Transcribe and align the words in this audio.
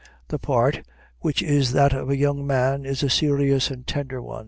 The 0.29 0.39
part, 0.39 0.81
which 1.19 1.43
is 1.43 1.73
that 1.73 1.93
of 1.93 2.09
a 2.09 2.17
young 2.17 2.47
man, 2.47 2.85
is 2.85 3.03
a 3.03 3.07
serious 3.11 3.69
and 3.69 3.85
tender 3.85 4.19
one. 4.19 4.39